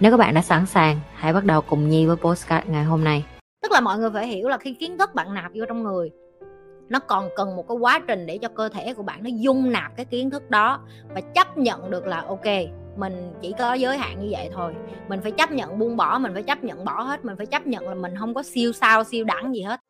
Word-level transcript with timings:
Nếu 0.00 0.10
các 0.10 0.16
bạn 0.16 0.34
đã 0.34 0.42
sẵn 0.42 0.66
sàng, 0.66 1.00
hãy 1.14 1.32
bắt 1.32 1.44
đầu 1.44 1.60
cùng 1.60 1.88
Nhi 1.88 2.06
với 2.06 2.16
postcard 2.16 2.68
ngày 2.68 2.84
hôm 2.84 3.04
nay. 3.04 3.24
tức 3.62 3.72
là 3.72 3.80
mọi 3.80 3.98
người 3.98 4.10
phải 4.14 4.26
hiểu 4.26 4.48
là 4.48 4.58
khi 4.58 4.74
kiến 4.74 4.98
thức 4.98 5.14
bạn 5.14 5.34
nạp 5.34 5.50
vô 5.54 5.64
trong 5.68 5.82
người 5.82 6.10
nó 6.88 6.98
còn 6.98 7.28
cần 7.36 7.56
một 7.56 7.68
cái 7.68 7.76
quá 7.76 8.00
trình 8.08 8.26
để 8.26 8.38
cho 8.38 8.48
cơ 8.48 8.68
thể 8.68 8.94
của 8.94 9.02
bạn 9.02 9.22
nó 9.22 9.30
dung 9.34 9.72
nạp 9.72 9.96
cái 9.96 10.04
kiến 10.06 10.30
thức 10.30 10.50
đó 10.50 10.80
và 11.14 11.20
chấp 11.20 11.58
nhận 11.58 11.90
được 11.90 12.06
là 12.06 12.24
ok 12.28 12.44
mình 12.96 13.32
chỉ 13.40 13.54
có 13.58 13.74
giới 13.74 13.98
hạn 13.98 14.20
như 14.20 14.28
vậy 14.30 14.50
thôi 14.54 14.74
mình 15.08 15.20
phải 15.22 15.32
chấp 15.32 15.50
nhận 15.50 15.78
buông 15.78 15.96
bỏ 15.96 16.18
mình 16.18 16.34
phải 16.34 16.42
chấp 16.42 16.64
nhận 16.64 16.84
bỏ 16.84 17.02
hết 17.02 17.24
mình 17.24 17.36
phải 17.36 17.46
chấp 17.46 17.66
nhận 17.66 17.88
là 17.88 17.94
mình 17.94 18.16
không 18.18 18.34
có 18.34 18.42
siêu 18.42 18.72
sao 18.72 19.04
siêu 19.04 19.24
đẳng 19.24 19.54
gì 19.54 19.62
hết 19.62 19.80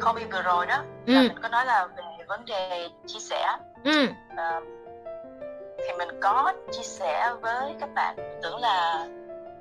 Kobe 0.00 0.24
vừa 0.32 0.42
rồi 0.42 0.66
đó 0.66 0.84
Ừ. 1.06 1.12
là 1.14 1.22
mình 1.22 1.38
có 1.42 1.48
nói 1.48 1.66
là 1.66 1.88
về 1.96 2.02
vấn 2.28 2.44
đề 2.44 2.88
chia 3.06 3.18
sẻ. 3.18 3.56
Ừ. 3.84 4.06
Ờ, 4.36 4.60
thì 5.78 5.92
mình 5.98 6.08
có 6.20 6.52
chia 6.72 6.82
sẻ 6.82 7.32
với 7.40 7.74
các 7.80 7.88
bạn 7.94 8.16
tưởng 8.42 8.60
là 8.60 9.06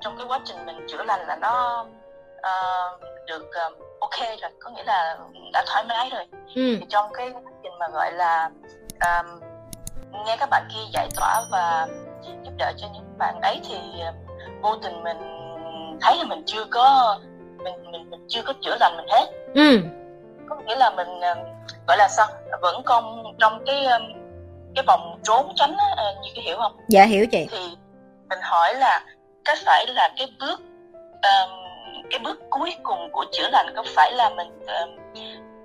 trong 0.02 0.18
cái 0.18 0.28
quá 0.30 0.40
trình 0.46 0.66
mình 0.66 0.88
chữa 0.88 1.04
lành 1.04 1.28
là 1.28 1.36
nó 1.36 1.86
ờ, 2.42 2.52
được 3.28 3.52
ờ, 3.54 3.70
ok 4.00 4.20
rồi 4.42 4.52
có 4.60 4.72
nghĩa 4.72 4.84
là 4.84 5.18
đã 5.54 5.64
thoải 5.68 5.86
mái 5.90 6.10
rồi. 6.10 6.26
Ừ. 6.56 6.78
Thì 6.80 6.86
trong 6.90 7.14
cái 7.14 7.30
quá 7.32 7.42
trình 7.64 7.80
mà 7.80 7.88
gọi 7.88 8.12
là 8.12 8.50
ờ, 9.00 9.24
nghe 10.26 10.38
các 10.40 10.50
bạn 10.50 10.68
kia 10.74 10.82
giải 10.94 11.08
tỏa 11.16 11.42
và 11.52 11.88
giúp 12.44 12.52
đỡ 12.58 12.72
cho 12.78 12.88
những 12.94 13.18
bạn 13.18 13.42
ấy 13.42 13.62
thì 13.70 13.78
vô 14.62 14.76
tình 14.84 15.04
mình 15.04 15.18
thấy 16.02 16.18
là 16.18 16.24
mình 16.24 16.44
chưa 16.46 16.66
có 16.72 17.20
mình 17.58 17.92
mình, 17.92 18.10
mình 18.10 18.26
chưa 18.28 18.42
có 18.46 18.54
chữa 18.62 18.78
lành 18.80 18.98
mình 18.98 19.08
hết. 19.10 19.26
Ừ. 19.56 19.80
Có 20.50 20.56
nghĩa 20.56 20.76
là 20.76 20.90
mình 20.90 21.08
gọi 21.88 21.98
là 21.98 22.08
sao? 22.08 22.28
Vẫn 22.62 22.82
còn 22.86 23.24
trong 23.40 23.64
cái 23.66 23.86
ờ, 23.86 24.00
cái 24.76 24.84
vòng 24.88 25.20
trốn 25.24 25.52
tránh 25.56 25.76
á, 25.78 25.86
ờ, 25.98 26.16
như 26.24 26.30
cái 26.36 26.44
hiểu 26.44 26.58
không? 26.58 26.78
Dạ 26.88 27.06
hiểu 27.06 27.26
chị. 27.32 27.48
Thì 27.52 27.58
mình 28.30 28.40
hỏi 28.42 28.76
là 28.76 29.06
có 29.46 29.56
phải 29.66 29.86
là 29.88 30.10
cái 30.18 30.28
bước 30.40 30.62
ờm, 31.22 31.50
cái 32.10 32.20
bước 32.20 32.40
cuối 32.50 32.76
cùng 32.84 33.10
của 33.12 33.26
chữa 33.32 33.50
lành 33.52 33.74
có 33.76 33.84
phải 33.96 34.12
là 34.12 34.30
mình 34.30 34.66
ờm, 34.68 34.90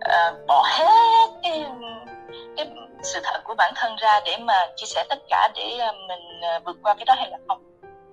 ờ, 0.01 0.35
bỏ 0.47 0.65
hết 0.79 1.31
cái 1.43 1.65
cái 2.57 2.71
sự 3.03 3.21
thật 3.25 3.41
của 3.45 3.55
bản 3.55 3.73
thân 3.77 3.97
ra 3.97 4.21
để 4.25 4.37
mà 4.41 4.55
chia 4.77 4.87
sẻ 4.87 5.05
tất 5.09 5.19
cả 5.29 5.49
để 5.55 5.79
ờ, 5.79 5.93
mình 6.09 6.41
ờ, 6.43 6.61
vượt 6.65 6.77
qua 6.83 6.95
cái 6.95 7.05
đó 7.05 7.15
hay 7.19 7.31
là 7.31 7.39
không? 7.49 7.59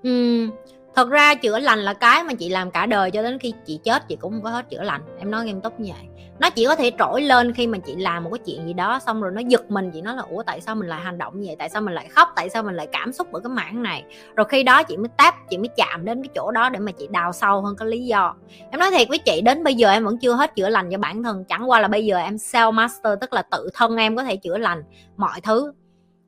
Ừ 0.03 0.47
thật 0.95 1.09
ra 1.09 1.35
chữa 1.35 1.59
lành 1.59 1.79
là 1.79 1.93
cái 1.93 2.23
mà 2.23 2.33
chị 2.39 2.49
làm 2.49 2.71
cả 2.71 2.85
đời 2.85 3.11
cho 3.11 3.21
đến 3.21 3.39
khi 3.39 3.53
chị 3.65 3.79
chết 3.83 4.07
chị 4.07 4.15
cũng 4.15 4.31
không 4.31 4.43
có 4.43 4.49
hết 4.49 4.69
chữa 4.69 4.81
lành. 4.83 5.01
Em 5.19 5.31
nói 5.31 5.45
nghiêm 5.45 5.61
túc 5.61 5.79
như 5.79 5.93
vậy 5.93 6.18
nó 6.39 6.49
chỉ 6.49 6.65
có 6.65 6.75
thể 6.75 6.91
trỗi 6.99 7.21
lên 7.21 7.53
khi 7.53 7.67
mà 7.67 7.77
chị 7.77 7.95
làm 7.95 8.23
một 8.23 8.29
cái 8.33 8.39
chuyện 8.45 8.67
gì 8.67 8.73
đó, 8.73 8.99
xong 8.99 9.21
rồi 9.21 9.31
nó 9.35 9.41
giật 9.47 9.71
mình, 9.71 9.91
chị 9.91 10.01
nói 10.01 10.15
là, 10.15 10.23
ủa, 10.29 10.43
tại 10.43 10.61
sao 10.61 10.75
mình 10.75 10.89
lại 10.89 11.01
hành 11.01 11.17
động 11.17 11.39
như 11.39 11.47
vậy? 11.47 11.55
Tại 11.59 11.69
sao 11.69 11.81
mình 11.81 11.93
lại 11.93 12.07
khóc? 12.07 12.29
Tại 12.35 12.49
sao 12.49 12.63
mình 12.63 12.75
lại 12.75 12.87
cảm 12.91 13.13
xúc 13.13 13.33
ở 13.33 13.39
cái 13.39 13.49
mảng 13.49 13.83
này? 13.83 14.03
Rồi 14.35 14.45
khi 14.49 14.63
đó 14.63 14.83
chị 14.83 14.97
mới 14.97 15.09
tap, 15.17 15.35
chị 15.49 15.57
mới 15.57 15.69
chạm 15.77 16.05
đến 16.05 16.23
cái 16.23 16.29
chỗ 16.35 16.51
đó 16.51 16.69
để 16.69 16.79
mà 16.79 16.91
chị 16.91 17.07
đào 17.11 17.31
sâu 17.31 17.61
hơn 17.61 17.75
cái 17.77 17.87
lý 17.87 18.05
do. 18.05 18.35
Em 18.71 18.79
nói 18.79 18.91
thiệt 18.91 19.09
với 19.09 19.17
chị, 19.17 19.41
đến 19.41 19.63
bây 19.63 19.73
giờ 19.73 19.91
em 19.91 20.05
vẫn 20.05 20.17
chưa 20.17 20.33
hết 20.33 20.55
chữa 20.55 20.69
lành 20.69 20.91
cho 20.91 20.97
bản 20.97 21.23
thân. 21.23 21.43
Chẳng 21.49 21.69
qua 21.69 21.79
là 21.79 21.87
bây 21.87 22.05
giờ 22.05 22.17
em 22.17 22.35
self 22.35 22.71
master, 22.71 23.19
tức 23.21 23.33
là 23.33 23.41
tự 23.41 23.69
thân 23.73 23.95
em 23.95 24.15
có 24.15 24.23
thể 24.23 24.35
chữa 24.35 24.57
lành 24.57 24.83
mọi 25.17 25.41
thứ. 25.41 25.73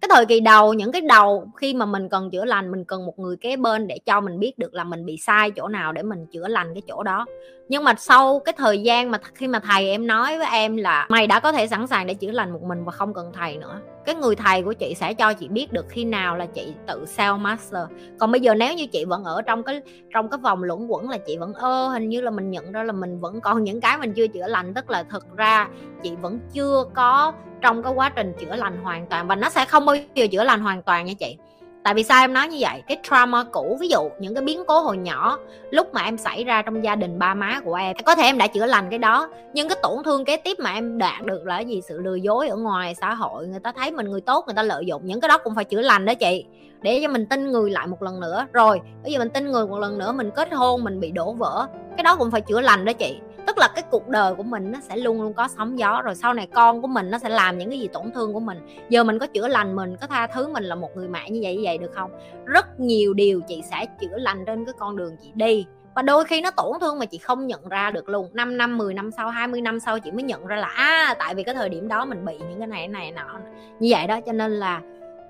Cái 0.02 0.10
thời 0.14 0.26
kỳ 0.26 0.40
đầu, 0.40 0.74
những 0.74 0.92
cái 0.92 1.02
đầu 1.02 1.48
khi 1.58 1.74
mà 1.74 1.86
mình 1.86 2.10
cần 2.10 2.32
chữa 2.32 2.46
lành, 2.46 2.72
mình 2.72 2.86
cần 2.86 3.06
một 3.06 3.20
người 3.20 3.38
kế 3.38 3.56
bên 3.56 3.88
để 3.88 3.98
cho 4.06 4.22
mình 4.22 4.40
biết 4.40 4.58
được 4.58 4.74
là 4.74 4.84
mình 4.84 5.06
bị 5.06 5.18
sai 5.18 5.52
chỗ 5.52 5.68
nào 5.68 5.92
để 5.92 6.04
mình 6.04 6.26
chữa 6.32 6.48
lành 6.48 6.74
cái 6.74 6.82
chỗ 6.88 7.04
đó 7.04 7.26
nhưng 7.72 7.84
mà 7.84 7.94
sau 7.98 8.40
cái 8.40 8.54
thời 8.58 8.82
gian 8.82 9.12
mà 9.12 9.18
khi 9.36 9.48
mà 9.48 9.60
thầy 9.60 9.90
em 9.90 10.08
nói 10.08 10.38
với 10.38 10.48
em 10.52 10.78
là 10.78 11.06
mày 11.10 11.28
đã 11.28 11.40
có 11.40 11.52
thể 11.52 11.68
sẵn 11.68 11.88
sàng 11.88 12.08
để 12.08 12.14
chữa 12.14 12.32
lành 12.32 12.54
một 12.54 12.64
mình 12.64 12.86
và 12.86 12.92
không 12.92 13.14
cần 13.14 13.32
thầy 13.34 13.58
nữa, 13.58 13.80
cái 14.06 14.16
người 14.16 14.36
thầy 14.36 14.64
của 14.64 14.74
chị 14.74 14.96
sẽ 14.96 15.14
cho 15.14 15.34
chị 15.34 15.48
biết 15.48 15.74
được 15.74 15.86
khi 15.90 16.06
nào 16.06 16.38
là 16.38 16.46
chị 16.46 16.74
tự 16.88 17.06
self 17.06 17.38
master. 17.38 17.82
Còn 18.20 18.32
bây 18.32 18.42
giờ 18.42 18.56
nếu 18.56 18.74
như 18.74 18.88
chị 18.88 19.06
vẫn 19.06 19.24
ở 19.24 19.42
trong 19.42 19.64
cái 19.64 19.82
trong 20.14 20.30
cái 20.30 20.38
vòng 20.38 20.64
luẩn 20.64 20.88
quẩn 20.88 21.10
là 21.10 21.18
chị 21.18 21.38
vẫn 21.38 21.54
ơ, 21.54 21.88
hình 21.88 22.10
như 22.10 22.22
là 22.22 22.32
mình 22.32 22.52
nhận 22.52 22.72
ra 22.72 22.84
là 22.84 22.94
mình 22.94 23.20
vẫn 23.20 23.42
còn 23.42 23.64
những 23.64 23.82
cái 23.82 23.98
mình 23.98 24.14
chưa 24.14 24.28
chữa 24.28 24.48
lành. 24.48 24.74
Tức 24.74 24.90
là 24.90 25.04
thực 25.04 25.38
ra 25.38 25.68
chị 26.04 26.16
vẫn 26.22 26.40
chưa 26.54 26.84
có 26.94 27.34
trong 27.62 27.84
cái 27.84 27.94
quá 27.94 28.10
trình 28.10 28.34
chữa 28.40 28.56
lành 28.56 28.84
hoàn 28.84 29.08
toàn 29.08 29.28
và 29.28 29.36
nó 29.36 29.50
sẽ 29.50 29.66
không 29.66 29.86
bao 29.86 29.96
giờ 30.16 30.28
chữa 30.32 30.44
lành 30.44 30.60
hoàn 30.60 30.84
toàn 30.84 31.06
nha 31.06 31.14
chị 31.20 31.38
tại 31.84 31.94
vì 31.94 32.04
sao 32.04 32.24
em 32.24 32.34
nói 32.34 32.48
như 32.48 32.58
vậy? 32.60 32.84
Cái 32.88 32.98
trauma 33.04 33.44
cũ, 33.44 33.78
ví 33.80 33.88
dụ 33.88 34.10
những 34.20 34.36
cái 34.36 34.44
biến 34.44 34.64
cố 34.68 34.80
hồi 34.80 34.98
nhỏ, 34.98 35.38
lúc 35.72 35.94
mà 35.94 36.02
em 36.02 36.18
xảy 36.18 36.44
ra 36.44 36.62
trong 36.62 36.84
gia 36.84 36.96
đình 36.96 37.20
ba 37.20 37.34
má 37.34 37.60
của 37.66 37.74
em, 37.74 37.96
có 38.06 38.16
thể 38.16 38.24
em 38.24 38.38
đã 38.38 38.48
chữa 38.48 38.66
lành 38.66 38.90
cái 38.90 39.00
đó. 39.00 39.30
Nhưng 39.54 39.70
cái 39.70 39.78
tổn 39.82 40.04
thương 40.06 40.26
kế 40.26 40.38
tiếp 40.38 40.58
mà 40.60 40.74
em 40.74 40.98
đạt 40.98 41.26
được 41.26 41.46
là 41.46 41.60
gì? 41.60 41.82
Sự 41.82 41.98
lừa 42.02 42.16
dối 42.16 42.48
ở 42.48 42.56
ngoài 42.56 42.96
xã 42.96 43.14
hội, 43.14 43.48
người 43.48 43.60
ta 43.60 43.72
thấy 43.72 43.92
mình 43.92 44.10
người 44.10 44.22
tốt, 44.22 44.44
người 44.48 44.56
ta 44.56 44.64
lợi 44.64 44.86
dụng, 44.86 45.02
những 45.06 45.22
cái 45.22 45.30
đó 45.30 45.38
cũng 45.38 45.56
phải 45.56 45.66
chữa 45.66 45.82
lành 45.82 46.06
đó 46.06 46.14
chị. 46.14 46.46
Để 46.82 47.00
cho 47.02 47.08
mình 47.08 47.26
tin 47.26 47.52
người 47.52 47.72
lại 47.72 47.88
một 47.88 48.04
lần 48.04 48.20
nữa. 48.20 48.46
Rồi, 48.54 48.82
bây 49.04 49.12
giờ 49.12 49.20
mình 49.20 49.30
tin 49.30 49.52
người 49.52 49.68
một 49.68 49.80
lần 49.80 49.98
nữa, 49.98 50.12
mình 50.12 50.32
kết 50.36 50.54
hôn, 50.54 50.84
mình 50.84 51.00
bị 51.00 51.12
đổ 51.12 51.34
vỡ, 51.34 51.68
cái 51.98 52.04
đó 52.04 52.16
cũng 52.16 52.32
phải 52.32 52.42
chữa 52.42 52.62
lành 52.62 52.86
đó 52.86 52.94
chị 52.94 53.20
tức 53.48 53.58
là 53.58 53.68
cái 53.76 53.84
cuộc 53.92 54.08
đời 54.08 54.36
của 54.36 54.44
mình 54.44 54.72
nó 54.72 54.80
sẽ 54.82 54.98
luôn 54.98 55.22
luôn 55.22 55.34
có 55.34 55.48
sóng 55.48 55.80
gió, 55.80 56.02
rồi 56.02 56.16
sau 56.16 56.34
này 56.34 56.48
con 56.54 56.82
của 56.82 56.88
mình 56.88 57.12
nó 57.12 57.18
sẽ 57.18 57.30
làm 57.30 57.58
những 57.58 57.70
cái 57.70 57.80
gì 57.80 57.88
tổn 57.94 58.12
thương 58.12 58.34
của 58.34 58.40
mình. 58.40 58.58
Giờ 58.90 59.04
mình 59.04 59.20
có 59.20 59.28
chữa 59.28 59.48
lành 59.48 59.76
mình, 59.76 59.96
có 60.02 60.08
tha 60.08 60.28
thứ 60.28 60.48
mình 60.48 60.64
là 60.64 60.76
một 60.76 60.90
người 60.96 61.08
mẹ 61.08 61.30
như 61.30 61.40
vậy 61.44 61.56
như 61.56 61.62
vậy 61.66 61.78
được 61.78 61.92
không? 61.94 62.12
Rất 62.46 62.80
nhiều 62.80 63.14
điều 63.14 63.42
chị 63.42 63.62
sẽ 63.72 63.86
chữa 64.02 64.18
lành 64.18 64.44
trên 64.46 64.66
cái 64.66 64.74
con 64.80 64.98
đường 64.98 65.16
chị 65.22 65.32
đi. 65.34 65.66
Và 65.96 66.02
đôi 66.02 66.26
khi 66.26 66.42
nó 66.42 66.52
tổn 66.52 66.80
thương 66.82 67.00
mà 67.00 67.06
chị 67.06 67.18
không 67.18 67.48
nhận 67.48 67.70
ra 67.70 67.92
được 67.92 68.10
luôn. 68.10 68.30
5 68.34 68.58
năm 68.58 68.78
10 68.78 68.94
năm 68.94 69.12
sau 69.12 69.30
20 69.30 69.62
năm 69.62 69.80
sau 69.80 70.00
chị 70.00 70.12
mới 70.12 70.24
nhận 70.24 70.46
ra 70.46 70.56
là 70.56 70.68
à 70.68 71.16
tại 71.20 71.36
vì 71.36 71.44
cái 71.44 71.56
thời 71.56 71.70
điểm 71.70 71.88
đó 71.88 72.06
mình 72.06 72.26
bị 72.26 72.38
những 72.38 72.60
cái 72.60 72.68
này 72.68 72.88
này 72.88 73.12
nọ. 73.12 73.40
Như 73.80 73.90
vậy 73.92 74.08
đó, 74.08 74.20
cho 74.26 74.32
nên 74.32 74.52
là 74.52 74.82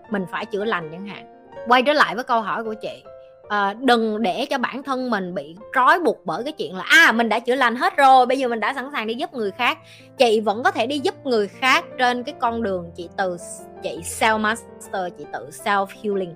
mình 0.10 0.26
phải 0.32 0.46
chữa 0.46 0.66
lành 0.66 0.90
chẳng 0.92 1.08
hạn. 1.08 1.26
Quay 1.68 1.84
trở 1.84 1.94
lại 1.94 2.16
với 2.16 2.24
câu 2.24 2.42
hỏi 2.42 2.64
của 2.64 2.74
chị 2.74 3.04
à, 3.52 3.74
đừng 3.82 4.22
để 4.22 4.46
cho 4.50 4.58
bản 4.58 4.84
thân 4.84 5.10
mình 5.10 5.34
bị 5.34 5.56
trói 5.76 6.00
buộc 6.00 6.26
bởi 6.26 6.44
cái 6.44 6.54
chuyện 6.54 6.76
là 6.76 6.84
à 6.84 7.12
mình 7.12 7.30
đã 7.30 7.40
chữa 7.40 7.56
lành 7.56 7.76
hết 7.76 7.98
rồi 7.98 8.26
bây 8.26 8.40
giờ 8.40 8.48
mình 8.48 8.60
đã 8.60 8.74
sẵn 8.74 8.90
sàng 8.92 9.08
đi 9.08 9.14
giúp 9.14 9.34
người 9.34 9.52
khác. 9.52 9.78
Chị 10.18 10.40
vẫn 10.40 10.64
có 10.64 10.72
thể 10.72 10.88
đi 10.88 11.00
giúp 11.00 11.26
người 11.26 11.48
khác 11.48 11.86
trên 11.98 12.24
cái 12.24 12.36
con 12.40 12.64
đường 12.64 12.92
chị 12.96 13.10
từ 13.18 13.38
chị 13.84 14.00
self 14.04 14.40
master 14.40 15.14
chị 15.18 15.26
tự 15.34 15.50
self 15.50 15.86
healing. 16.04 16.34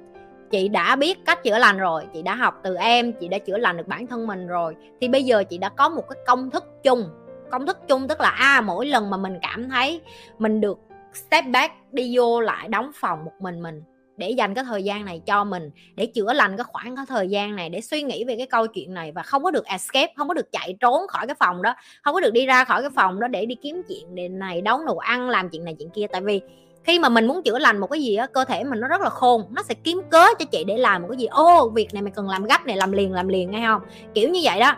Chị 0.52 0.68
đã 0.68 0.96
biết 0.96 1.26
cách 1.26 1.44
chữa 1.44 1.58
lành 1.58 1.78
rồi 1.78 2.04
chị 2.14 2.22
đã 2.22 2.36
học 2.36 2.60
từ 2.64 2.76
em 2.76 3.14
chị 3.14 3.28
đã 3.28 3.38
chữa 3.38 3.58
lành 3.58 3.78
được 3.78 3.88
bản 3.88 4.08
thân 4.08 4.28
mình 4.28 4.48
rồi. 4.48 4.76
Thì 5.02 5.08
bây 5.08 5.24
giờ 5.24 5.44
chị 5.44 5.58
đã 5.58 5.70
có 5.70 5.90
một 5.90 6.04
cái 6.10 6.20
công 6.28 6.52
thức 6.52 6.64
chung. 6.84 7.10
Công 7.52 7.66
thức 7.66 7.78
chung 7.88 8.08
tức 8.08 8.22
là 8.22 8.30
à 8.30 8.62
mỗi 8.62 8.86
lần 8.86 9.10
mà 9.10 9.18
mình 9.18 9.40
cảm 9.42 9.70
thấy 9.70 10.02
mình 10.40 10.62
được 10.62 10.78
step 11.14 11.46
back 11.48 11.74
đi 11.92 12.18
vô 12.18 12.42
lại 12.42 12.68
đóng 12.68 12.92
phòng 12.96 13.26
một 13.26 13.34
mình 13.40 13.62
mình 13.62 13.84
để 14.18 14.30
dành 14.30 14.54
cái 14.54 14.64
thời 14.64 14.84
gian 14.84 15.06
này 15.06 15.22
cho 15.26 15.44
mình, 15.44 15.70
để 15.96 16.06
chữa 16.06 16.34
lành 16.34 16.58
cái 16.58 16.64
khoảng 16.64 16.96
cái 16.96 17.06
thời 17.08 17.30
gian 17.30 17.56
này, 17.56 17.70
để 17.70 17.82
suy 17.82 18.04
nghĩ 18.04 18.24
về 18.24 18.36
cái 18.38 18.48
câu 18.48 18.68
chuyện 18.68 18.94
này 18.94 19.12
và 19.12 19.24
không 19.24 19.44
có 19.44 19.52
được 19.52 19.66
escape, 19.66 20.14
không 20.18 20.28
có 20.28 20.34
được 20.34 20.52
chạy 20.52 20.76
trốn 20.80 21.08
khỏi 21.08 21.28
cái 21.28 21.36
phòng 21.40 21.62
đó, 21.62 21.76
không 22.04 22.14
có 22.14 22.20
được 22.20 22.34
đi 22.34 22.46
ra 22.46 22.64
khỏi 22.64 22.82
cái 22.82 22.92
phòng 22.96 23.20
đó 23.20 23.28
để 23.28 23.46
đi 23.46 23.56
kiếm 23.56 23.82
chuyện 23.88 24.40
này 24.40 24.62
nấu 24.62 24.86
đồ 24.86 24.98
ăn, 24.98 25.30
làm 25.30 25.50
chuyện 25.50 25.66
này 25.66 25.76
chuyện 25.80 25.90
kia. 25.90 26.08
Tại 26.12 26.22
vì 26.22 26.42
khi 26.84 27.00
mà 27.00 27.10
mình 27.10 27.28
muốn 27.28 27.44
chữa 27.44 27.60
lành 27.60 27.78
một 27.78 27.88
cái 27.88 28.04
gì 28.04 28.16
á, 28.16 28.28
cơ 28.28 28.46
thể 28.46 28.64
mình 28.64 28.80
nó 28.80 28.88
rất 28.88 29.02
là 29.02 29.10
khôn, 29.10 29.44
nó 29.52 29.64
sẽ 29.64 29.76
kiếm 29.84 30.02
cớ 30.10 30.26
cho 30.40 30.46
chị 30.46 30.64
để 30.64 30.78
làm 30.78 31.02
một 31.02 31.08
cái 31.12 31.18
gì. 31.18 31.26
Ô, 31.26 31.70
việc 31.70 31.94
này 31.94 32.02
mày 32.02 32.12
cần 32.16 32.30
làm 32.30 32.44
gấp 32.44 32.66
này, 32.66 32.78
làm 32.78 32.92
liền 32.92 33.14
làm 33.14 33.28
liền, 33.28 33.52
nghe 33.52 33.68
không? 33.68 33.82
Kiểu 34.14 34.30
như 34.30 34.40
vậy 34.44 34.60
đó. 34.60 34.76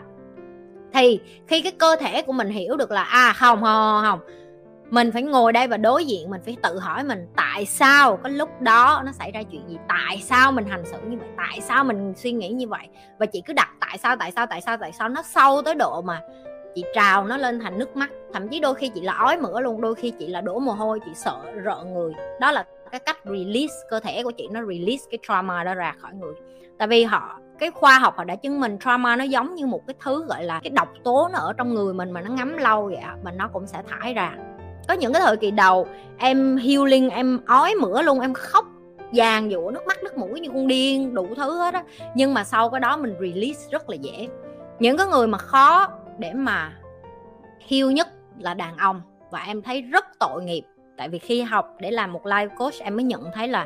Thì 0.93 1.19
khi 1.47 1.61
cái 1.61 1.71
cơ 1.71 1.95
thể 1.99 2.21
của 2.21 2.33
mình 2.33 2.49
hiểu 2.49 2.77
được 2.77 2.91
là 2.91 3.03
à 3.03 3.33
không 3.35 3.61
không 3.61 4.03
không 4.03 4.19
mình 4.89 5.11
phải 5.11 5.21
ngồi 5.21 5.53
đây 5.53 5.67
và 5.67 5.77
đối 5.77 6.05
diện, 6.05 6.29
mình 6.29 6.41
phải 6.45 6.57
tự 6.63 6.79
hỏi 6.79 7.03
mình, 7.03 7.27
tại 7.35 7.65
sao 7.65 8.17
cái 8.17 8.31
lúc 8.31 8.61
đó 8.61 9.01
nó 9.05 9.11
xảy 9.11 9.31
ra 9.31 9.43
chuyện 9.43 9.69
gì? 9.69 9.77
Tại 9.87 10.17
sao 10.23 10.51
mình 10.51 10.65
hành 10.65 10.85
xử 10.85 10.97
như 11.07 11.17
vậy? 11.17 11.27
Tại 11.37 11.61
sao 11.61 11.83
mình 11.83 12.13
suy 12.17 12.31
nghĩ 12.31 12.49
như 12.49 12.67
vậy? 12.67 12.87
Và 13.19 13.25
chị 13.25 13.41
cứ 13.45 13.53
đặt 13.53 13.69
tại 13.79 13.97
sao 13.97 14.15
tại 14.15 14.31
sao 14.31 14.45
tại 14.45 14.61
sao 14.61 14.77
tại 14.77 14.91
sao? 14.91 15.09
Nó 15.09 15.21
sâu 15.21 15.61
tới 15.61 15.75
độ 15.75 16.01
mà 16.01 16.21
chị 16.75 16.83
trào 16.93 17.25
nó 17.25 17.37
lên 17.37 17.59
thành 17.59 17.79
nước 17.79 17.97
mắt. 17.97 18.09
Thậm 18.33 18.47
chí 18.47 18.59
đôi 18.59 18.75
khi 18.75 18.89
chị 18.89 19.01
là 19.01 19.13
ói 19.13 19.37
mửa 19.37 19.61
luôn, 19.61 19.81
đôi 19.81 19.95
khi 19.95 20.13
chị 20.19 20.27
là 20.27 20.41
đổ 20.41 20.59
mồ 20.59 20.71
hôi, 20.71 20.99
chị 21.05 21.11
sợ 21.15 21.37
rợn 21.63 21.93
người. 21.93 22.13
Đó 22.39 22.51
là 22.51 22.65
cái 22.91 22.99
cách 22.99 23.17
release 23.25 23.73
cơ 23.89 23.99
thể 23.99 24.23
của 24.23 24.31
chị, 24.31 24.47
nó 24.51 24.61
release 24.61 25.03
cái 25.11 25.19
trauma 25.27 25.63
đó 25.63 25.73
ra 25.73 25.93
khỏi 26.01 26.11
người. 26.13 26.33
Tại 26.77 26.87
vì 26.87 27.03
họ, 27.03 27.39
cái 27.59 27.71
khoa 27.71 27.99
học 27.99 28.13
họ 28.17 28.23
đã 28.23 28.35
chứng 28.35 28.59
minh 28.59 28.77
trauma 28.79 29.15
nó 29.15 29.23
giống 29.23 29.55
như 29.55 29.65
một 29.65 29.81
cái 29.87 29.95
thứ 30.03 30.25
gọi 30.25 30.43
là 30.43 30.59
cái 30.63 30.69
độc 30.69 30.87
tố 31.03 31.29
nó 31.33 31.39
ở 31.39 31.53
trong 31.57 31.73
người 31.73 31.93
mình 31.93 32.11
mà 32.11 32.21
nó 32.21 32.29
ngấm 32.29 32.57
lâu 32.57 32.85
vậy 32.85 33.03
mà 33.23 33.31
nó 33.31 33.49
cũng 33.53 33.67
sẽ 33.67 33.81
thải 33.87 34.13
ra 34.13 34.33
có 34.87 34.93
những 34.93 35.13
cái 35.13 35.21
thời 35.25 35.37
kỳ 35.37 35.51
đầu, 35.51 35.87
em 36.17 36.57
healing, 36.57 37.09
em 37.09 37.39
ói 37.45 37.75
mửa 37.75 38.01
luôn, 38.01 38.19
em 38.19 38.33
khóc 38.33 38.65
vàng 39.13 39.51
dụ 39.51 39.69
nước 39.69 39.87
mắt, 39.87 40.03
nước 40.03 40.17
mũi 40.17 40.39
như 40.39 40.49
con 40.49 40.67
điên, 40.67 41.13
đủ 41.13 41.27
thứ 41.35 41.57
hết 41.57 41.73
á. 41.73 41.83
Nhưng 42.15 42.33
mà 42.33 42.43
sau 42.43 42.69
cái 42.69 42.79
đó 42.79 42.97
mình 42.97 43.15
release 43.19 43.59
rất 43.71 43.89
là 43.89 43.95
dễ. 43.95 44.27
Những 44.79 44.97
cái 44.97 45.07
người 45.07 45.27
mà 45.27 45.37
khó 45.37 45.87
để 46.17 46.33
mà 46.33 46.73
heal 47.67 47.91
nhất 47.91 48.07
là 48.39 48.53
đàn 48.53 48.77
ông. 48.77 49.01
Và 49.31 49.39
em 49.47 49.61
thấy 49.61 49.81
rất 49.81 50.05
tội 50.19 50.43
nghiệp. 50.43 50.63
Tại 50.97 51.09
vì 51.09 51.19
khi 51.19 51.41
học 51.41 51.75
để 51.79 51.91
làm 51.91 52.13
một 52.13 52.25
life 52.25 52.49
coach, 52.57 52.73
em 52.79 52.95
mới 52.95 53.03
nhận 53.03 53.31
thấy 53.33 53.47
là 53.47 53.65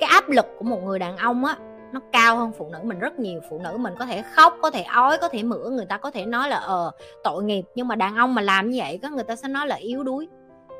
cái 0.00 0.10
áp 0.10 0.28
lực 0.28 0.46
của 0.58 0.64
một 0.64 0.82
người 0.84 0.98
đàn 0.98 1.16
ông 1.16 1.44
á, 1.44 1.56
nó 1.92 2.00
cao 2.12 2.36
hơn 2.36 2.52
phụ 2.58 2.68
nữ 2.72 2.78
mình 2.82 2.98
rất 2.98 3.18
nhiều. 3.18 3.40
Phụ 3.50 3.58
nữ 3.58 3.76
mình 3.76 3.94
có 3.98 4.06
thể 4.06 4.22
khóc, 4.22 4.56
có 4.62 4.70
thể 4.70 4.82
ói, 4.82 5.18
có 5.18 5.28
thể 5.28 5.42
mửa, 5.42 5.70
người 5.70 5.86
ta 5.86 5.98
có 5.98 6.10
thể 6.10 6.26
nói 6.26 6.48
là 6.48 6.56
ờ 6.56 6.90
tội 7.24 7.44
nghiệp. 7.44 7.62
Nhưng 7.74 7.88
mà 7.88 7.94
đàn 7.94 8.16
ông 8.16 8.34
mà 8.34 8.42
làm 8.42 8.70
như 8.70 8.78
vậy 8.78 8.98
có 9.02 9.10
người 9.10 9.24
ta 9.24 9.36
sẽ 9.36 9.48
nói 9.48 9.66
là 9.66 9.76
yếu 9.76 10.02
đuối 10.02 10.28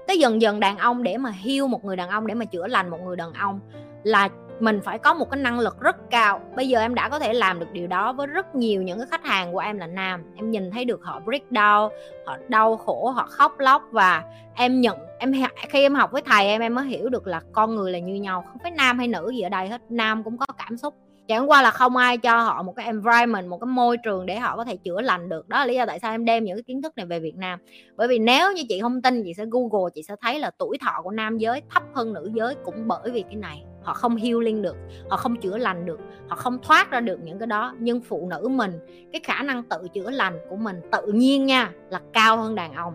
cái 0.06 0.18
dần 0.18 0.42
dần 0.42 0.60
đàn 0.60 0.78
ông 0.78 1.02
để 1.02 1.16
mà 1.16 1.30
hiêu 1.30 1.66
một 1.66 1.84
người 1.84 1.96
đàn 1.96 2.08
ông, 2.08 2.26
để 2.26 2.34
mà 2.34 2.44
chữa 2.44 2.66
lành 2.66 2.90
một 2.90 2.98
người 3.04 3.16
đàn 3.16 3.32
ông 3.32 3.60
là 4.04 4.28
mình 4.60 4.80
phải 4.84 4.98
có 4.98 5.14
một 5.14 5.30
cái 5.30 5.40
năng 5.40 5.58
lực 5.58 5.80
rất 5.80 6.10
cao. 6.10 6.40
Bây 6.56 6.68
giờ 6.68 6.80
em 6.80 6.94
đã 6.94 7.08
có 7.08 7.18
thể 7.18 7.32
làm 7.32 7.60
được 7.60 7.66
điều 7.72 7.86
đó 7.86 8.12
với 8.12 8.26
rất 8.26 8.54
nhiều 8.54 8.82
những 8.82 8.98
cái 8.98 9.06
khách 9.10 9.24
hàng 9.24 9.52
của 9.52 9.58
em 9.58 9.78
là 9.78 9.86
nam. 9.86 10.22
Em 10.36 10.50
nhìn 10.50 10.70
thấy 10.70 10.84
được 10.84 11.00
họ 11.02 11.20
break 11.20 11.42
down, 11.50 11.88
họ 12.26 12.36
đau 12.48 12.76
khổ, 12.76 13.10
họ 13.10 13.26
khóc 13.30 13.58
lóc 13.58 13.82
và 13.90 14.24
em 14.54 14.80
nhận, 14.80 14.98
em 15.18 15.32
khi 15.68 15.82
em 15.82 15.94
học 15.94 16.12
với 16.12 16.22
thầy 16.22 16.46
em 16.46 16.60
em 16.60 16.74
mới 16.74 16.86
hiểu 16.86 17.08
được 17.08 17.26
là 17.26 17.40
con 17.52 17.74
người 17.74 17.92
là 17.92 17.98
như 17.98 18.14
nhau, 18.14 18.44
không 18.48 18.58
phải 18.62 18.70
nam 18.70 18.98
hay 18.98 19.08
nữ 19.08 19.30
gì 19.30 19.40
ở 19.40 19.48
đây 19.48 19.68
hết. 19.68 19.80
Nam 19.88 20.24
cũng 20.24 20.38
có 20.38 20.46
cảm 20.58 20.76
xúc 20.76 20.94
chẳng 21.28 21.50
qua 21.50 21.62
là 21.62 21.70
không 21.70 21.96
ai 21.96 22.18
cho 22.18 22.42
họ 22.42 22.62
một 22.62 22.72
cái 22.76 22.86
environment, 22.86 23.48
một 23.48 23.58
cái 23.58 23.66
môi 23.66 23.96
trường 23.96 24.26
để 24.26 24.38
họ 24.38 24.56
có 24.56 24.64
thể 24.64 24.76
chữa 24.76 25.00
lành 25.00 25.28
được. 25.28 25.48
Đó 25.48 25.58
là 25.58 25.66
lý 25.66 25.74
do 25.74 25.86
tại 25.86 25.98
sao 25.98 26.10
em 26.10 26.24
đem 26.24 26.44
những 26.44 26.56
cái 26.56 26.62
kiến 26.62 26.82
thức 26.82 26.96
này 26.96 27.06
về 27.06 27.20
Việt 27.20 27.36
Nam. 27.36 27.58
Bởi 27.96 28.08
vì 28.08 28.18
nếu 28.18 28.52
như 28.52 28.62
chị 28.68 28.80
không 28.80 29.02
tin, 29.02 29.22
chị 29.24 29.34
sẽ 29.34 29.44
google, 29.50 29.90
chị 29.94 30.02
sẽ 30.02 30.14
thấy 30.20 30.38
là 30.38 30.50
tuổi 30.58 30.78
thọ 30.80 31.00
của 31.02 31.10
nam 31.10 31.38
giới 31.38 31.62
thấp 31.70 31.82
hơn 31.94 32.12
nữ 32.12 32.30
giới 32.34 32.54
cũng 32.64 32.88
bởi 32.88 33.10
vì 33.10 33.22
cái 33.22 33.36
này. 33.36 33.62
Họ 33.82 33.94
không 33.94 34.16
healing 34.16 34.62
được, 34.62 34.76
họ 35.10 35.16
không 35.16 35.36
chữa 35.36 35.58
lành 35.58 35.86
được, 35.86 36.00
họ 36.28 36.36
không 36.36 36.58
thoát 36.62 36.90
ra 36.90 37.00
được 37.00 37.20
những 37.24 37.38
cái 37.38 37.46
đó. 37.46 37.74
Nhưng 37.78 38.00
phụ 38.00 38.28
nữ 38.30 38.48
mình, 38.48 38.72
cái 39.12 39.20
khả 39.24 39.42
năng 39.42 39.62
tự 39.62 39.88
chữa 39.94 40.10
lành 40.10 40.38
của 40.50 40.56
mình 40.56 40.80
tự 40.92 41.06
nhiên 41.06 41.46
nha, 41.46 41.72
là 41.90 42.00
cao 42.12 42.36
hơn 42.36 42.54
đàn 42.54 42.72
ông 42.72 42.94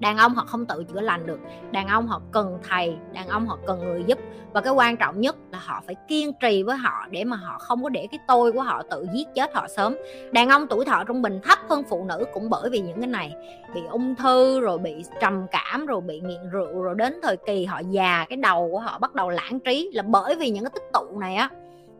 đàn 0.00 0.16
ông 0.16 0.34
họ 0.34 0.44
không 0.46 0.66
tự 0.66 0.84
chữa 0.84 1.00
lành 1.00 1.26
được. 1.26 1.40
Đàn 1.70 1.88
ông 1.88 2.06
họ 2.06 2.20
cần 2.32 2.58
thầy, 2.68 2.96
đàn 3.12 3.28
ông 3.28 3.46
họ 3.46 3.58
cần 3.66 3.78
người 3.80 4.04
giúp. 4.06 4.18
Và 4.52 4.60
cái 4.60 4.72
quan 4.72 4.96
trọng 4.96 5.20
nhất 5.20 5.36
là 5.52 5.58
họ 5.64 5.82
phải 5.86 5.94
kiên 6.08 6.32
trì 6.40 6.62
với 6.62 6.76
họ 6.76 7.06
để 7.10 7.24
mà 7.24 7.36
họ 7.36 7.58
không 7.58 7.82
có 7.82 7.88
để 7.88 8.08
cái 8.10 8.18
tôi 8.28 8.52
của 8.52 8.62
họ 8.62 8.82
tự 8.90 9.06
giết 9.12 9.28
chết 9.34 9.54
họ 9.54 9.68
sớm. 9.68 9.96
Đàn 10.32 10.48
ông 10.48 10.66
tuổi 10.66 10.84
thọ 10.84 11.04
trung 11.04 11.22
bình 11.22 11.40
thấp 11.42 11.58
hơn 11.68 11.82
phụ 11.88 12.04
nữ 12.04 12.24
cũng 12.32 12.50
bởi 12.50 12.70
vì 12.70 12.80
những 12.80 13.00
cái 13.00 13.06
này. 13.06 13.32
Bị 13.74 13.80
ung 13.90 14.14
thư, 14.14 14.60
rồi 14.60 14.78
bị 14.78 15.04
trầm 15.20 15.46
cảm, 15.50 15.86
rồi 15.86 16.00
bị 16.00 16.20
nghiện 16.20 16.50
rượu, 16.50 16.82
rồi 16.82 16.94
đến 16.98 17.20
thời 17.22 17.36
kỳ 17.36 17.64
họ 17.64 17.80
già, 17.90 18.26
cái 18.28 18.36
đầu 18.36 18.68
của 18.72 18.78
họ 18.78 18.98
bắt 18.98 19.14
đầu 19.14 19.30
lãng 19.30 19.60
trí 19.60 19.90
là 19.94 20.02
bởi 20.02 20.36
vì 20.36 20.50
những 20.50 20.64
cái 20.64 20.70
tích 20.74 20.92
tụ 20.92 21.18
này 21.20 21.34
á. 21.34 21.48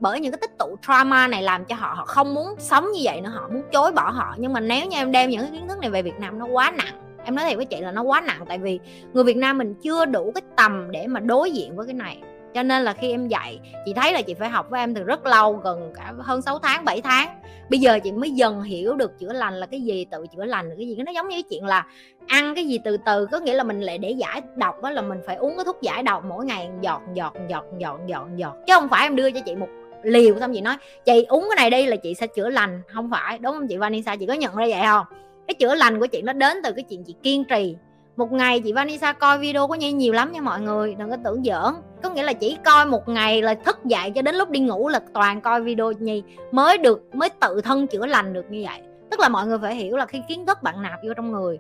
Bởi 0.00 0.20
những 0.20 0.32
cái 0.32 0.38
tích 0.40 0.58
tụ 0.58 0.76
trauma 0.86 1.28
này 1.28 1.42
làm 1.42 1.64
cho 1.64 1.76
họ 1.76 1.94
họ 1.96 2.04
không 2.04 2.34
muốn 2.34 2.54
sống 2.58 2.84
như 2.92 3.00
vậy 3.02 3.20
nữa, 3.20 3.30
họ 3.34 3.48
muốn 3.52 3.62
chối 3.72 3.92
bỏ 3.92 4.10
họ. 4.10 4.34
Nhưng 4.38 4.52
mà 4.52 4.60
nếu 4.60 4.86
như 4.86 4.96
em 4.96 5.12
đem 5.12 5.30
những 5.30 5.40
cái 5.40 5.50
kiến 5.50 5.68
thức 5.68 5.78
này 5.78 5.90
về 5.90 6.02
Việt 6.02 6.20
Nam 6.20 6.38
nó 6.38 6.46
quá 6.46 6.70
nặng 6.70 7.07
em 7.28 7.34
nói 7.34 7.44
thiệt 7.48 7.56
với 7.56 7.64
chị 7.64 7.80
là 7.80 7.92
nó 7.92 8.02
quá 8.02 8.20
nặng, 8.20 8.44
tại 8.48 8.58
vì 8.58 8.80
người 9.12 9.24
Việt 9.24 9.36
Nam 9.36 9.58
mình 9.58 9.74
chưa 9.82 10.04
đủ 10.04 10.32
cái 10.34 10.42
tầm 10.56 10.90
để 10.90 11.06
mà 11.06 11.20
đối 11.20 11.50
diện 11.50 11.76
với 11.76 11.86
cái 11.86 11.94
này. 11.94 12.18
Cho 12.54 12.62
nên 12.62 12.82
là 12.82 12.92
khi 12.92 13.10
em 13.10 13.28
dạy, 13.28 13.58
chị 13.86 13.92
thấy 13.92 14.12
là 14.12 14.22
chị 14.22 14.34
phải 14.34 14.48
học 14.48 14.70
với 14.70 14.80
em 14.80 14.94
từ 14.94 15.02
rất 15.02 15.26
lâu, 15.26 15.52
gần 15.52 15.92
cả 15.96 16.12
hơn 16.18 16.42
6 16.42 16.58
tháng 16.58 16.84
7 16.84 17.00
tháng. 17.00 17.28
Bây 17.70 17.80
giờ 17.80 17.98
chị 18.04 18.12
mới 18.12 18.30
dần 18.30 18.62
hiểu 18.62 18.94
được 18.94 19.18
chữa 19.18 19.32
lành 19.32 19.54
là 19.54 19.66
cái 19.66 19.80
gì, 19.80 20.04
tự 20.10 20.26
chữa 20.36 20.44
lành 20.44 20.68
là 20.68 20.74
cái 20.78 20.86
gì. 20.86 20.96
Nó 20.96 21.12
giống 21.12 21.28
như 21.28 21.36
cái 21.36 21.42
chuyện 21.50 21.64
là 21.64 21.86
ăn 22.26 22.54
cái 22.54 22.64
gì 22.64 22.78
từ 22.84 22.96
từ, 23.06 23.26
có 23.26 23.38
nghĩa 23.38 23.54
là 23.54 23.64
mình 23.64 23.80
lại 23.80 23.98
để 23.98 24.10
giải 24.10 24.42
độc 24.56 24.82
đó 24.82 24.90
là 24.90 25.02
mình 25.02 25.18
phải 25.26 25.36
uống 25.36 25.56
cái 25.56 25.64
thuốc 25.64 25.82
giải 25.82 26.02
độc 26.02 26.24
mỗi 26.24 26.44
ngày, 26.44 26.68
giọt 26.80 27.02
giọt 27.14 27.34
giọt 27.48 27.64
giọt 27.78 27.98
giọt 28.06 28.28
giọt. 28.36 28.54
Chứ 28.66 28.74
không 28.74 28.88
phải 28.88 29.06
em 29.06 29.16
đưa 29.16 29.30
cho 29.30 29.40
chị 29.40 29.56
một 29.56 29.68
liều 30.02 30.40
xong 30.40 30.54
chị 30.54 30.60
nói, 30.60 30.76
chị 31.04 31.24
uống 31.28 31.48
cái 31.50 31.56
này 31.56 31.70
đi 31.70 31.86
là 31.86 31.96
chị 31.96 32.14
sẽ 32.14 32.26
chữa 32.26 32.48
lành. 32.48 32.82
Không 32.94 33.10
phải, 33.10 33.38
đúng 33.38 33.52
không 33.52 33.68
chị 33.68 33.76
Vanessa? 33.76 34.16
Chị 34.16 34.26
có 34.26 34.34
nhận 34.34 34.54
ra 34.54 34.66
vậy 34.68 34.80
không? 34.86 35.06
Cái 35.48 35.54
chữa 35.54 35.74
lành 35.74 36.00
của 36.00 36.06
chị 36.06 36.22
nó 36.22 36.32
đến 36.32 36.56
từ 36.64 36.72
cái 36.72 36.84
chuyện 36.88 37.04
chị 37.04 37.14
kiên 37.22 37.44
trì. 37.44 37.76
Một 38.16 38.32
ngày 38.32 38.60
chị 38.60 38.72
Vanessa 38.72 39.12
coi 39.12 39.38
video 39.38 39.68
của 39.68 39.74
Nhi 39.74 39.92
nhiều 39.92 40.12
lắm 40.12 40.32
nha 40.32 40.40
mọi 40.40 40.60
người, 40.60 40.94
đừng 40.94 41.10
có 41.10 41.16
tưởng 41.24 41.44
giỡn. 41.44 41.74
Có 42.02 42.10
nghĩa 42.10 42.22
là 42.22 42.32
chỉ 42.32 42.56
coi 42.64 42.86
một 42.86 43.08
ngày 43.08 43.42
là 43.42 43.54
thức 43.54 43.84
dậy 43.84 44.12
cho 44.14 44.22
đến 44.22 44.34
lúc 44.34 44.50
đi 44.50 44.60
ngủ 44.60 44.88
là 44.88 45.00
toàn 45.14 45.40
coi 45.40 45.62
video 45.62 45.92
Nhi 45.92 46.22
mới 46.52 46.78
được, 46.78 47.14
mới 47.14 47.28
tự 47.28 47.60
thân 47.60 47.86
chữa 47.86 48.06
lành 48.06 48.32
được 48.32 48.44
như 48.50 48.64
vậy. 48.64 48.80
Tức 49.10 49.20
là 49.20 49.28
mọi 49.28 49.46
người 49.46 49.58
phải 49.58 49.74
hiểu 49.74 49.96
là 49.96 50.06
khi 50.06 50.22
kiến 50.28 50.46
thức 50.46 50.62
bạn 50.62 50.82
nạp 50.82 51.00
vô 51.06 51.14
trong 51.16 51.32
người, 51.32 51.58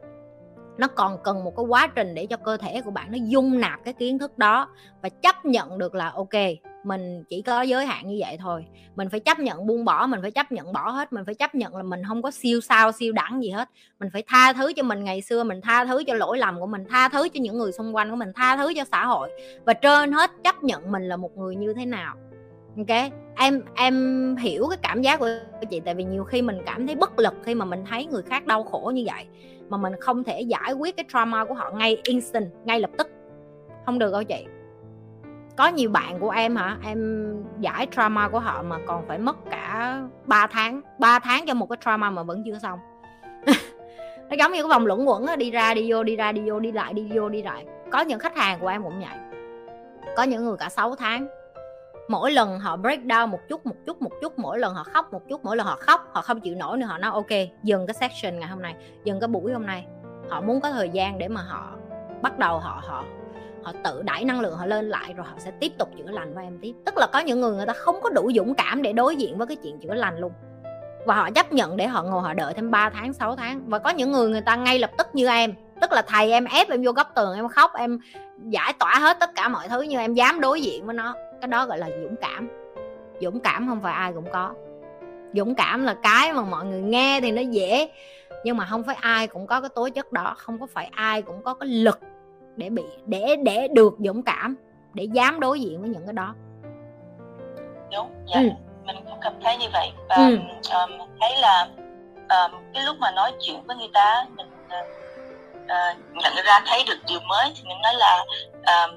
nó 0.78 0.86
còn 0.86 1.18
cần 1.22 1.44
một 1.44 1.56
cái 1.56 1.64
quá 1.68 1.86
trình 1.86 2.14
để 2.14 2.26
cho 2.26 2.36
cơ 2.36 2.56
thể 2.56 2.80
của 2.80 2.90
bạn 2.90 3.12
nó 3.12 3.18
dung 3.22 3.60
nạp 3.60 3.84
cái 3.84 3.94
kiến 3.94 4.18
thức 4.18 4.38
đó 4.38 4.68
và 5.02 5.08
chấp 5.08 5.44
nhận 5.44 5.78
được 5.78 5.94
là, 5.94 6.12
ok 6.14 6.34
mình 6.84 7.24
chỉ 7.28 7.42
có 7.42 7.62
giới 7.62 7.86
hạn 7.86 8.08
như 8.08 8.16
vậy 8.20 8.36
thôi. 8.40 8.64
Mình 8.96 9.08
phải 9.08 9.20
chấp 9.20 9.38
nhận 9.38 9.66
buông 9.66 9.84
bỏ, 9.84 10.06
mình 10.06 10.20
phải 10.22 10.30
chấp 10.30 10.52
nhận 10.52 10.72
bỏ 10.72 10.90
hết, 10.90 11.12
mình 11.12 11.24
phải 11.24 11.34
chấp 11.34 11.54
nhận 11.54 11.76
là 11.76 11.82
mình 11.82 12.02
không 12.08 12.22
có 12.22 12.30
siêu 12.30 12.60
sao, 12.60 12.92
siêu 12.92 13.12
đẳng 13.12 13.42
gì 13.42 13.50
hết. 13.50 13.68
Mình 14.00 14.08
phải 14.12 14.22
tha 14.26 14.52
thứ 14.52 14.72
cho 14.76 14.82
mình 14.82 15.04
ngày 15.04 15.20
xưa, 15.20 15.44
mình 15.44 15.60
tha 15.60 15.84
thứ 15.84 16.04
cho 16.06 16.14
lỗi 16.14 16.38
lầm 16.38 16.60
của 16.60 16.66
mình, 16.66 16.84
tha 16.90 17.08
thứ 17.08 17.28
cho 17.28 17.40
những 17.40 17.58
người 17.58 17.72
xung 17.72 17.96
quanh 17.96 18.10
của 18.10 18.16
mình, 18.16 18.32
tha 18.34 18.56
thứ 18.56 18.72
cho 18.76 18.84
xã 18.84 19.06
hội. 19.06 19.30
Và 19.64 19.72
trên 19.72 20.12
hết 20.12 20.30
chấp 20.44 20.62
nhận 20.62 20.92
mình 20.92 21.08
là 21.08 21.16
một 21.16 21.36
người 21.36 21.56
như 21.56 21.74
thế 21.74 21.86
nào. 21.86 22.16
Ok? 22.76 23.12
Em 23.36 23.62
em 23.74 24.36
hiểu 24.36 24.66
cái 24.70 24.78
cảm 24.82 25.02
giác 25.02 25.20
của 25.20 25.28
chị, 25.70 25.80
tại 25.80 25.94
vì 25.94 26.04
nhiều 26.04 26.24
khi 26.24 26.42
mình 26.42 26.58
cảm 26.66 26.86
thấy 26.86 26.96
bất 26.96 27.18
lực 27.18 27.34
khi 27.42 27.54
mà 27.54 27.64
mình 27.64 27.84
thấy 27.90 28.06
người 28.06 28.22
khác 28.22 28.46
đau 28.46 28.64
khổ 28.64 28.92
như 28.94 29.04
vậy, 29.06 29.24
mà 29.68 29.76
mình 29.76 29.92
không 30.00 30.24
thể 30.24 30.40
giải 30.40 30.72
quyết 30.72 30.96
cái 30.96 31.04
trauma 31.12 31.44
của 31.44 31.54
họ 31.54 31.70
ngay 31.70 32.00
instant, 32.02 32.50
ngay 32.64 32.80
lập 32.80 32.90
tức. 32.98 33.08
Không 33.86 33.98
được 33.98 34.12
đâu 34.12 34.24
chị 34.24 34.44
có 35.58 35.68
nhiều 35.68 35.90
bạn 35.90 36.20
của 36.20 36.30
em 36.30 36.56
hả? 36.56 36.76
Em 36.84 37.26
giải 37.60 37.86
trauma 37.90 38.28
của 38.28 38.38
họ 38.38 38.62
mà 38.62 38.76
còn 38.86 39.06
phải 39.06 39.18
mất 39.18 39.36
cả 39.50 40.00
3 40.24 40.46
tháng 40.46 40.80
3 40.98 41.18
tháng 41.18 41.46
cho 41.46 41.54
một 41.54 41.66
cái 41.66 41.76
trauma 41.84 42.10
mà 42.10 42.22
vẫn 42.22 42.42
chưa 42.46 42.58
xong. 42.58 42.78
Nó 44.30 44.36
giống 44.38 44.52
như 44.52 44.62
cái 44.62 44.68
vòng 44.68 44.86
luẩn 44.86 45.04
quẩn 45.04 45.26
đi 45.38 45.50
ra, 45.50 45.74
đi 45.74 45.92
vô, 45.92 46.02
đi 46.02 46.16
ra, 46.16 46.32
đi 46.32 46.42
vô, 46.46 46.60
đi 46.60 46.72
lại, 46.72 46.94
đi 46.94 47.10
vô, 47.14 47.28
đi 47.28 47.42
lại. 47.42 47.66
Có 47.90 48.00
những 48.00 48.18
khách 48.18 48.36
hàng 48.36 48.58
của 48.60 48.68
em 48.68 48.82
cũng 48.82 49.00
vậy. 49.00 49.18
Có 50.16 50.22
những 50.22 50.44
người 50.44 50.56
cả 50.56 50.68
6 50.68 50.94
tháng. 50.94 51.28
Mỗi 52.08 52.32
lần 52.32 52.58
họ 52.58 52.76
break 52.76 53.00
down 53.00 53.28
một 53.28 53.40
chút 53.48 53.66
một 53.66 53.76
chút 53.86 54.02
một 54.02 54.12
chút, 54.22 54.38
mỗi 54.38 54.58
lần 54.58 54.74
họ 54.74 54.84
khóc 54.84 55.12
một 55.12 55.22
chút, 55.28 55.44
mỗi 55.44 55.56
lần 55.56 55.66
họ 55.66 55.76
khóc, 55.80 56.10
họ 56.12 56.22
không 56.22 56.40
chịu 56.40 56.54
nổi 56.54 56.78
nữa, 56.78 56.86
họ 56.86 56.98
nói, 56.98 57.10
ok, 57.10 57.48
dừng 57.62 57.86
cái 57.86 57.94
section 57.94 58.40
ngày 58.40 58.48
hôm 58.48 58.62
nay, 58.62 58.74
dừng 59.04 59.20
cái 59.20 59.28
buổi 59.28 59.52
hôm 59.52 59.66
nay. 59.66 59.86
Họ 60.30 60.40
muốn 60.40 60.60
có 60.60 60.70
thời 60.70 60.88
gian 60.88 61.18
để 61.18 61.28
mà 61.28 61.40
họ 61.40 61.72
bắt 62.22 62.38
đầu 62.38 62.58
họ 62.58 62.82
họ 62.86 63.04
họ 63.62 63.72
tự 63.84 64.02
đẩy 64.02 64.24
năng 64.24 64.40
lượng 64.40 64.56
họ 64.56 64.66
lên 64.66 64.88
lại 64.88 65.14
rồi 65.16 65.26
họ 65.26 65.34
sẽ 65.38 65.50
tiếp 65.50 65.72
tục 65.78 65.88
chữa 65.98 66.10
lành 66.10 66.34
với 66.34 66.44
em 66.44 66.58
tiếp. 66.62 66.72
Tức 66.84 66.96
là 66.96 67.06
có 67.12 67.18
những 67.18 67.40
người 67.40 67.56
người 67.56 67.66
ta 67.66 67.72
không 67.72 68.00
có 68.02 68.10
đủ 68.10 68.30
dũng 68.34 68.54
cảm 68.54 68.82
để 68.82 68.92
đối 68.92 69.16
diện 69.16 69.38
với 69.38 69.46
cái 69.46 69.56
chuyện 69.56 69.78
chữa 69.78 69.94
lành 69.94 70.18
luôn. 70.18 70.32
Và 71.06 71.14
họ 71.14 71.30
chấp 71.30 71.52
nhận 71.52 71.76
để 71.76 71.86
họ 71.86 72.02
ngồi 72.02 72.22
họ 72.22 72.34
đợi 72.34 72.54
thêm 72.54 72.70
3 72.70 72.90
tháng 72.90 73.12
6 73.12 73.36
tháng. 73.36 73.62
Và 73.66 73.78
có 73.78 73.90
những 73.90 74.12
người 74.12 74.30
người 74.30 74.40
ta 74.40 74.56
ngay 74.56 74.78
lập 74.78 74.90
tức 74.98 75.06
như 75.12 75.26
em. 75.28 75.54
Tức 75.80 75.92
là 75.92 76.02
thầy 76.02 76.32
em 76.32 76.44
ép 76.44 76.70
em 76.70 76.82
vô 76.84 76.92
góc 76.92 77.12
tường, 77.14 77.34
em 77.36 77.48
khóc, 77.48 77.70
em 77.74 77.98
giải 78.44 78.72
tỏa 78.78 78.94
hết 78.94 79.16
tất 79.20 79.30
cả 79.34 79.48
mọi 79.48 79.68
thứ 79.68 79.80
nhưng 79.80 80.00
em 80.00 80.14
dám 80.14 80.40
đối 80.40 80.62
diện 80.62 80.86
với 80.86 80.94
nó. 80.94 81.14
Cái 81.40 81.48
đó 81.48 81.66
gọi 81.66 81.78
là 81.78 81.88
dũng 82.02 82.16
cảm. 82.20 82.48
Dũng 83.20 83.40
cảm 83.40 83.68
không 83.68 83.80
phải 83.82 83.92
ai 83.92 84.12
cũng 84.12 84.26
có. 84.32 84.54
Dũng 85.34 85.54
cảm 85.54 85.84
là 85.84 85.94
cái 86.02 86.32
mà 86.32 86.42
mọi 86.42 86.64
người 86.64 86.80
nghe 86.80 87.20
thì 87.20 87.32
nó 87.32 87.42
dễ. 87.42 87.90
Nhưng 88.44 88.56
mà 88.56 88.66
không 88.70 88.82
phải 88.82 88.96
ai 89.00 89.26
cũng 89.26 89.46
có 89.46 89.60
cái 89.60 89.70
tố 89.74 89.88
chất 89.88 90.12
đó. 90.12 90.34
Không 90.36 90.60
có 90.60 90.66
phải 90.66 90.90
ai 90.92 91.22
cũng 91.22 91.42
có 91.42 91.54
cái 91.54 91.68
lực 91.68 91.98
để 92.58 92.70
bị 92.70 92.82
để 93.06 93.36
để 93.44 93.68
được 93.68 93.96
dũng 93.98 94.22
cảm 94.22 94.56
để 94.94 95.04
dám 95.04 95.40
đối 95.40 95.60
diện 95.60 95.80
với 95.80 95.90
những 95.90 96.06
cái 96.06 96.12
đó. 96.12 96.34
Đúng 97.92 98.10
dạ. 98.26 98.40
Ừ. 98.40 98.48
mình 98.86 98.96
cũng 99.04 99.18
cảm 99.20 99.32
thấy 99.42 99.56
như 99.56 99.66
vậy. 99.72 99.92
Và 100.08 100.16
ừ. 100.16 100.34
uh, 100.84 100.90
mình 100.90 101.08
thấy 101.20 101.30
là 101.40 101.68
uh, 102.22 102.52
cái 102.74 102.84
lúc 102.84 102.96
mà 102.98 103.10
nói 103.10 103.32
chuyện 103.40 103.62
với 103.66 103.76
người 103.76 103.90
ta 103.92 104.26
mình 104.36 104.46
uh, 104.66 106.14
nhận 106.14 106.32
ra 106.46 106.60
thấy 106.66 106.84
được 106.86 106.98
điều 107.08 107.20
mới 107.28 107.52
thì 107.56 107.62
mình 107.68 107.78
nói 107.82 107.94
là 107.94 108.24
uh, 108.58 108.90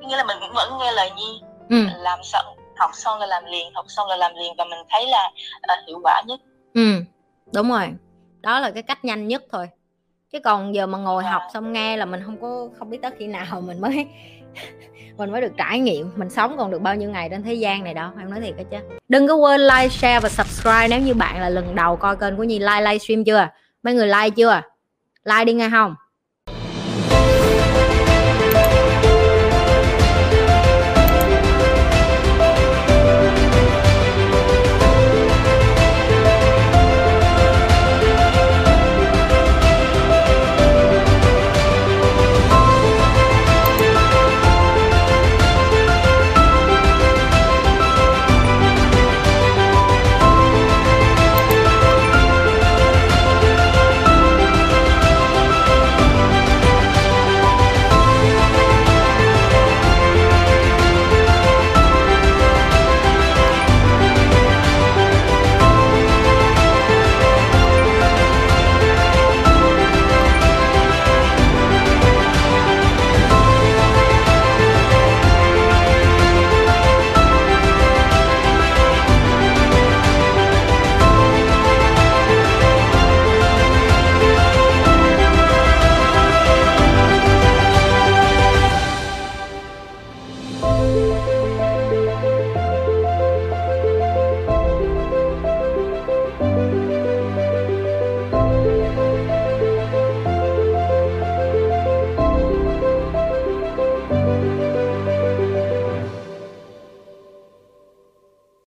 nghĩa 0.00 0.16
là 0.16 0.24
mình 0.24 0.36
vẫn 0.54 0.72
nghe 0.78 0.92
lời 0.92 1.10
nhi. 1.16 1.42
Ừ. 1.68 1.76
làm 1.98 2.18
xong 2.22 2.46
học 2.76 2.90
xong 2.94 3.18
là 3.18 3.26
làm 3.26 3.44
liền 3.44 3.74
học 3.74 3.84
xong 3.88 4.08
là 4.08 4.16
làm 4.16 4.34
liền 4.34 4.54
và 4.58 4.64
mình 4.64 4.78
thấy 4.88 5.06
là 5.06 5.30
uh, 5.56 5.86
hiệu 5.86 6.00
quả 6.02 6.22
nhất. 6.26 6.40
Ừ 6.74 7.02
đúng 7.54 7.70
rồi. 7.70 7.88
Đó 8.40 8.60
là 8.60 8.70
cái 8.70 8.82
cách 8.82 9.04
nhanh 9.04 9.28
nhất 9.28 9.42
thôi 9.52 9.68
chứ 10.32 10.38
còn 10.40 10.74
giờ 10.74 10.86
mà 10.86 10.98
ngồi 10.98 11.24
học 11.24 11.42
xong 11.54 11.72
nghe 11.72 11.96
là 11.96 12.04
mình 12.04 12.20
không 12.26 12.40
có 12.40 12.68
không 12.78 12.90
biết 12.90 13.02
tới 13.02 13.10
khi 13.18 13.26
nào 13.26 13.60
mình 13.66 13.80
mới 13.80 14.06
mình 15.16 15.30
mới 15.30 15.40
được 15.40 15.52
trải 15.56 15.78
nghiệm 15.78 16.10
mình 16.16 16.30
sống 16.30 16.56
còn 16.56 16.70
được 16.70 16.82
bao 16.82 16.94
nhiêu 16.94 17.10
ngày 17.10 17.28
trên 17.28 17.42
thế 17.42 17.54
gian 17.54 17.84
này 17.84 17.94
đâu 17.94 18.10
em 18.18 18.30
nói 18.30 18.40
thiệt 18.40 18.56
đó 18.56 18.62
chứ. 18.70 18.76
Đừng 19.08 19.28
có 19.28 19.34
quên 19.34 19.60
like 19.60 19.88
share 19.88 20.20
và 20.20 20.28
subscribe 20.28 20.88
nếu 20.88 21.00
như 21.00 21.14
bạn 21.14 21.40
là 21.40 21.48
lần 21.48 21.74
đầu 21.74 21.96
coi 21.96 22.16
kênh 22.16 22.36
của 22.36 22.44
nhi. 22.44 22.58
Like 22.58 22.80
livestream 22.80 23.24
chưa? 23.24 23.48
Mấy 23.82 23.94
người 23.94 24.06
like 24.06 24.30
chưa? 24.30 24.60
Like 25.24 25.44
đi 25.44 25.52
nghe 25.52 25.70
không 25.70 25.94